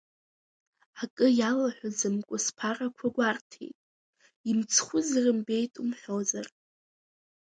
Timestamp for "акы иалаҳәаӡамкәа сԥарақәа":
1.03-3.07